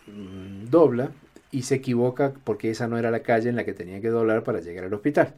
mm, 0.07 0.71
dobla 0.71 1.13
y 1.51 1.63
se 1.63 1.77
equivoca 1.77 2.33
porque 2.45 2.71
esa 2.71 2.89
no 2.89 2.99
era 2.99 3.11
la 3.11 3.21
calle 3.21 3.51
en 3.51 3.57
la 3.57 3.65
que 3.65 3.75
tenía 3.75 4.01
que 4.01 4.09
doblar 4.09 4.43
para 4.43 4.61
llegar 4.61 4.85
al 4.85 4.95
hospital? 4.95 5.35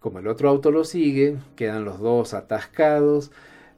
Como 0.00 0.18
el 0.18 0.26
otro 0.28 0.48
auto 0.48 0.70
lo 0.70 0.84
sigue, 0.84 1.36
quedan 1.56 1.84
los 1.84 2.00
dos 2.00 2.32
atascados, 2.32 3.30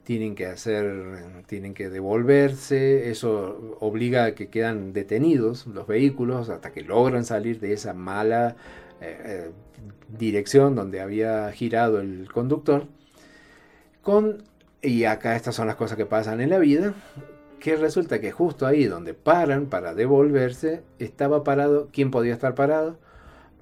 tienen 0.05 0.35
que 0.35 0.47
hacer, 0.47 1.25
tienen 1.47 1.75
que 1.75 1.89
devolverse, 1.89 3.11
eso 3.11 3.77
obliga 3.81 4.25
a 4.25 4.35
que 4.35 4.49
quedan 4.49 4.93
detenidos 4.93 5.67
los 5.67 5.87
vehículos 5.87 6.49
hasta 6.49 6.73
que 6.73 6.83
logran 6.83 7.25
salir 7.25 7.61
de 7.61 7.73
esa 7.73 7.93
mala 7.93 8.57
eh, 9.01 9.21
eh, 9.25 9.51
dirección 10.17 10.75
donde 10.75 11.01
había 11.01 11.51
girado 11.53 12.01
el 12.01 12.29
conductor. 12.33 12.87
Con, 14.01 14.45
y 14.81 15.05
acá 15.05 15.37
estas 15.37 15.55
son 15.55 15.67
las 15.67 15.77
cosas 15.77 15.97
que 15.97 16.07
pasan 16.07 16.41
en 16.41 16.51
la 16.51 16.59
vida, 16.59 16.95
que 17.61 17.77
resulta 17.77 18.21
que 18.21 18.33
justo 18.33 18.67
ahí 18.67 18.85
donde 18.85 19.15
paran 19.15 19.67
para 19.67 19.95
devolverse, 19.95 20.83
estaba 20.99 21.45
parado, 21.45 21.89
¿quién 21.93 22.11
podía 22.11 22.33
estar 22.33 22.55
parado? 22.57 22.97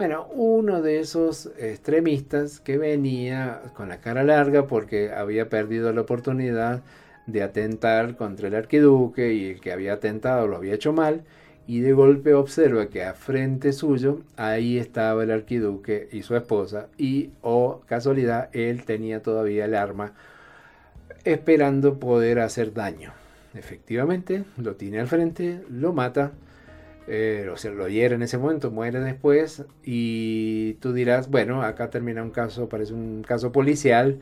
Bueno, 0.00 0.28
uno 0.33 0.80
de 0.80 0.99
esos 0.99 1.50
extremistas 1.59 2.59
que 2.59 2.78
venía 2.78 3.61
con 3.75 3.90
la 3.90 4.00
cara 4.00 4.25
larga 4.25 4.66
porque 4.66 5.12
había 5.12 5.50
perdido 5.50 5.92
la 5.92 6.00
oportunidad 6.00 6.83
de 7.26 7.42
atentar 7.42 8.16
contra 8.16 8.49
el 8.49 8.54
arquiduque 8.54 9.35
y 9.35 9.50
el 9.50 9.61
que 9.61 9.73
había 9.73 9.92
atentado 9.92 10.47
lo 10.47 10.57
había 10.57 10.73
hecho 10.73 10.95
mal 10.95 11.25
y 11.66 11.80
de 11.80 11.92
golpe 11.92 12.33
observa 12.33 12.87
que 12.87 13.04
a 13.04 13.12
frente 13.12 13.75
suyo 13.75 14.23
ahí 14.38 14.78
estaba 14.78 15.23
el 15.23 15.33
arquiduque 15.33 16.09
y 16.11 16.23
su 16.23 16.35
esposa 16.35 16.88
y, 16.97 17.28
oh 17.42 17.83
casualidad, 17.87 18.49
él 18.54 18.87
tenía 18.87 19.23
todavía 19.23 19.66
el 19.66 19.75
arma 19.75 20.14
esperando 21.25 21.99
poder 21.99 22.38
hacer 22.38 22.73
daño. 22.73 23.12
Efectivamente, 23.52 24.45
lo 24.57 24.76
tiene 24.76 24.99
al 24.99 25.09
frente, 25.09 25.61
lo 25.69 25.92
mata 25.92 26.33
eh, 27.12 27.49
o 27.52 27.57
sea, 27.57 27.73
lo 27.73 27.88
hiere 27.88 28.14
en 28.14 28.23
ese 28.23 28.38
momento, 28.38 28.71
muere 28.71 29.00
después 29.00 29.64
y 29.83 30.75
tú 30.75 30.93
dirás, 30.93 31.29
bueno, 31.29 31.62
acá 31.62 31.90
termina 31.90 32.23
un 32.23 32.31
caso, 32.31 32.69
parece 32.69 32.95
un 32.95 33.23
caso 33.23 33.50
policial, 33.50 34.21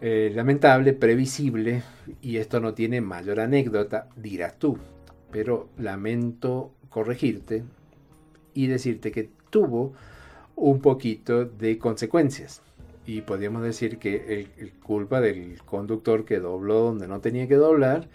eh, 0.00 0.32
lamentable, 0.34 0.94
previsible 0.94 1.82
y 2.22 2.38
esto 2.38 2.58
no 2.58 2.72
tiene 2.72 3.02
mayor 3.02 3.38
anécdota, 3.38 4.08
dirás 4.16 4.58
tú, 4.58 4.78
pero 5.30 5.68
lamento 5.76 6.72
corregirte 6.88 7.64
y 8.54 8.66
decirte 8.68 9.12
que 9.12 9.28
tuvo 9.50 9.92
un 10.54 10.80
poquito 10.80 11.44
de 11.44 11.76
consecuencias. 11.76 12.62
Y 13.04 13.20
podríamos 13.20 13.62
decir 13.62 13.98
que 13.98 14.48
el, 14.56 14.72
culpa 14.72 15.20
del 15.20 15.60
conductor 15.66 16.24
que 16.24 16.38
dobló 16.38 16.80
donde 16.80 17.08
no 17.08 17.20
tenía 17.20 17.46
que 17.46 17.56
doblar 17.56 18.08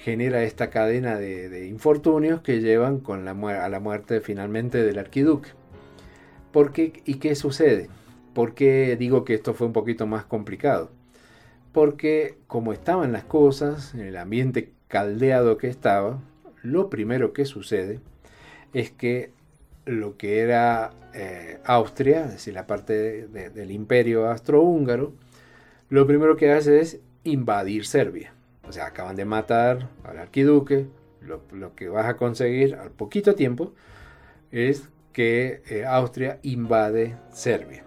genera 0.00 0.42
esta 0.44 0.70
cadena 0.70 1.16
de, 1.16 1.66
infortunios 1.68 2.40
que 2.40 2.60
llevan 2.60 3.00
con 3.00 3.24
la, 3.24 3.32
a 3.32 3.68
la 3.68 3.80
muerte 3.80 4.20
finalmente 4.20 4.82
del 4.82 4.98
arquiduque. 4.98 5.50
¿Por 6.52 6.72
qué 6.72 7.02
y 7.04 7.16
qué 7.16 7.34
sucede? 7.34 7.88
¿Por 8.34 8.54
qué 8.54 8.96
digo 8.96 9.24
que 9.24 9.34
esto 9.34 9.52
fue 9.52 9.66
un 9.66 9.72
poquito 9.74 10.06
más 10.06 10.24
complicado? 10.24 10.90
Porque 11.72 12.38
como 12.46 12.72
estaban 12.72 13.12
las 13.12 13.24
cosas, 13.24 13.94
en 13.94 14.00
el 14.00 14.16
ambiente 14.16 14.72
caldeado 14.88 15.58
que 15.58 15.68
estaba, 15.68 16.18
lo 16.62 16.88
primero 16.88 17.32
que 17.32 17.44
sucede 17.44 18.00
es 18.72 18.90
que 18.90 19.30
lo 19.84 20.16
que 20.16 20.40
era 20.40 20.92
eh, 21.14 21.58
Austria, 21.64 22.24
es 22.24 22.32
decir, 22.32 22.54
la 22.54 22.66
parte 22.66 23.26
del 23.28 23.70
imperio 23.70 24.30
austrohúngaro, 24.30 25.12
lo 25.90 26.06
primero 26.06 26.36
que 26.36 26.52
hace 26.52 26.80
es 26.80 27.00
invadir 27.24 27.84
Serbia. 27.84 28.32
O 28.70 28.72
sea, 28.72 28.86
acaban 28.86 29.16
de 29.16 29.24
matar 29.24 29.88
al 30.04 30.18
arquiduque, 30.18 30.86
lo, 31.22 31.74
que 31.74 31.88
vas 31.88 32.06
a 32.06 32.16
conseguir 32.16 32.76
al 32.76 32.92
poquito 32.92 33.34
tiempo 33.34 33.74
es 34.52 34.88
que 35.12 35.60
eh, 35.68 35.84
Austria 35.84 36.38
invade 36.42 37.16
Serbia. 37.32 37.82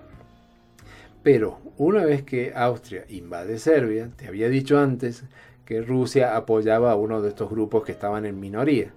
Pero 1.24 1.62
una 1.78 2.04
vez 2.04 2.24
que 2.24 2.52
Austria 2.54 3.06
invade 3.08 3.60
Serbia, 3.60 4.10
te 4.18 4.28
había 4.28 4.50
dicho 4.50 4.78
antes 4.78 5.24
que 5.64 5.82
Rusia 5.82 6.36
apoyaba 6.36 6.92
a 6.92 6.98
uno 6.98 7.22
de 7.22 7.30
estos 7.30 7.50
grupos 7.50 7.86
que 7.86 7.94
estaban 7.94 8.26
en 8.26 8.42
minoría. 8.42 8.92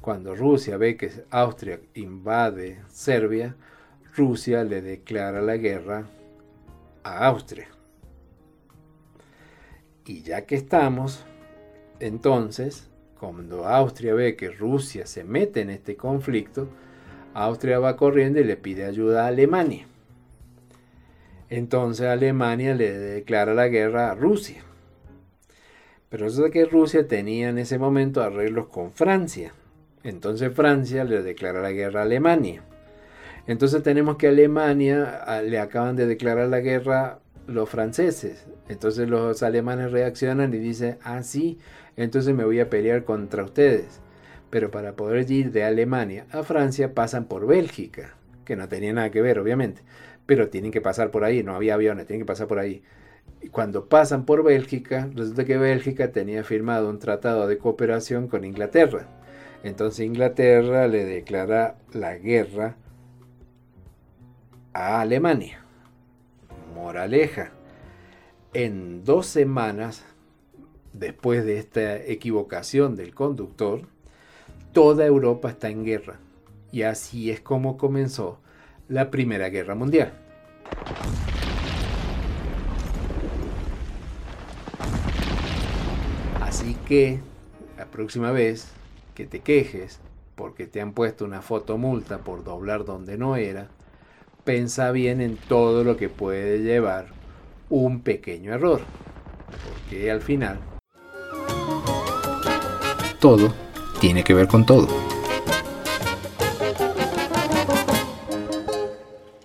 Cuando 0.00 0.34
Rusia 0.34 0.78
ve 0.78 0.96
que 0.96 1.10
Austria 1.28 1.80
invade 1.92 2.80
Serbia, 2.88 3.54
Rusia 4.16 4.64
le 4.64 4.80
declara 4.80 5.42
la 5.42 5.58
guerra 5.58 6.06
a 7.04 7.26
Austria. 7.26 7.75
Y 10.06 10.22
ya 10.22 10.46
que 10.46 10.54
estamos, 10.54 11.24
entonces, 11.98 12.88
cuando 13.18 13.66
Austria 13.66 14.14
ve 14.14 14.36
que 14.36 14.50
Rusia 14.50 15.06
se 15.06 15.24
mete 15.24 15.60
en 15.62 15.70
este 15.70 15.96
conflicto, 15.96 16.68
Austria 17.34 17.78
va 17.78 17.96
corriendo 17.96 18.40
y 18.40 18.44
le 18.44 18.56
pide 18.56 18.84
ayuda 18.84 19.24
a 19.24 19.28
Alemania. 19.28 19.86
Entonces 21.50 22.06
Alemania 22.06 22.74
le 22.74 22.92
declara 22.92 23.54
la 23.54 23.68
guerra 23.68 24.10
a 24.10 24.14
Rusia. 24.14 24.62
Pero 26.08 26.26
eso 26.26 26.42
de 26.42 26.50
que 26.50 26.64
Rusia 26.64 27.06
tenía 27.06 27.48
en 27.48 27.58
ese 27.58 27.78
momento 27.78 28.22
arreglos 28.22 28.68
con 28.68 28.92
Francia. 28.92 29.52
Entonces 30.02 30.52
Francia 30.54 31.04
le 31.04 31.22
declara 31.22 31.60
la 31.60 31.72
guerra 31.72 32.00
a 32.00 32.04
Alemania. 32.04 32.62
Entonces 33.46 33.82
tenemos 33.82 34.16
que 34.16 34.28
Alemania 34.28 35.22
ah, 35.24 35.42
le 35.42 35.58
acaban 35.58 35.94
de 35.94 36.06
declarar 36.06 36.48
la 36.48 36.60
guerra 36.60 37.20
los 37.46 37.68
franceses. 37.68 38.46
Entonces 38.68 39.08
los 39.08 39.42
alemanes 39.42 39.92
reaccionan 39.92 40.52
y 40.54 40.58
dicen, 40.58 40.98
ah, 41.02 41.22
sí, 41.22 41.58
entonces 41.96 42.34
me 42.34 42.44
voy 42.44 42.60
a 42.60 42.70
pelear 42.70 43.04
contra 43.04 43.44
ustedes. 43.44 44.00
Pero 44.50 44.70
para 44.70 44.94
poder 44.94 45.30
ir 45.30 45.52
de 45.52 45.64
Alemania 45.64 46.26
a 46.30 46.42
Francia 46.42 46.94
pasan 46.94 47.26
por 47.26 47.46
Bélgica, 47.46 48.14
que 48.44 48.56
no 48.56 48.68
tenía 48.68 48.92
nada 48.92 49.10
que 49.10 49.22
ver, 49.22 49.38
obviamente. 49.38 49.82
Pero 50.26 50.48
tienen 50.48 50.72
que 50.72 50.80
pasar 50.80 51.10
por 51.10 51.24
ahí, 51.24 51.42
no 51.42 51.54
había 51.54 51.74
aviones, 51.74 52.06
tienen 52.06 52.24
que 52.24 52.28
pasar 52.28 52.46
por 52.46 52.58
ahí. 52.58 52.82
Y 53.42 53.48
cuando 53.48 53.88
pasan 53.88 54.24
por 54.24 54.42
Bélgica, 54.42 55.08
resulta 55.14 55.44
que 55.44 55.58
Bélgica 55.58 56.12
tenía 56.12 56.42
firmado 56.44 56.88
un 56.88 56.98
tratado 56.98 57.46
de 57.46 57.58
cooperación 57.58 58.28
con 58.28 58.44
Inglaterra. 58.44 59.08
Entonces 59.62 60.06
Inglaterra 60.06 60.86
le 60.86 61.04
declara 61.04 61.76
la 61.92 62.16
guerra 62.16 62.76
a 64.72 65.00
Alemania. 65.00 65.65
Moraleja. 66.76 67.52
En 68.52 69.02
dos 69.02 69.26
semanas, 69.26 70.04
después 70.92 71.44
de 71.44 71.58
esta 71.58 71.96
equivocación 71.96 72.96
del 72.96 73.14
conductor, 73.14 73.82
toda 74.72 75.06
Europa 75.06 75.48
está 75.48 75.70
en 75.70 75.84
guerra. 75.84 76.18
Y 76.70 76.82
así 76.82 77.30
es 77.30 77.40
como 77.40 77.78
comenzó 77.78 78.38
la 78.88 79.10
Primera 79.10 79.48
Guerra 79.48 79.74
Mundial. 79.74 80.12
Así 86.42 86.76
que 86.86 87.20
la 87.78 87.86
próxima 87.86 88.32
vez 88.32 88.70
que 89.14 89.26
te 89.26 89.40
quejes 89.40 89.98
porque 90.34 90.66
te 90.66 90.82
han 90.82 90.92
puesto 90.92 91.24
una 91.24 91.40
fotomulta 91.40 92.18
por 92.18 92.44
doblar 92.44 92.84
donde 92.84 93.16
no 93.16 93.36
era, 93.36 93.68
pensa 94.46 94.92
bien 94.92 95.20
en 95.20 95.36
todo 95.36 95.84
lo 95.84 95.96
que 95.98 96.08
puede 96.08 96.60
llevar 96.60 97.08
un 97.68 98.00
pequeño 98.00 98.54
error. 98.54 98.80
Porque 99.68 100.10
al 100.10 100.22
final... 100.22 100.58
Todo 103.20 103.52
tiene 104.00 104.22
que 104.22 104.34
ver 104.34 104.46
con 104.46 104.64
todo. 104.64 105.05